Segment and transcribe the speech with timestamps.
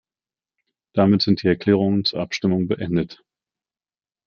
[0.95, 3.21] Damit sind die Erklärungen zur Abstimmung beendet.